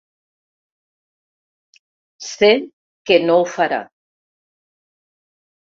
[2.29, 2.49] Sé
[3.11, 3.81] que no ho farà.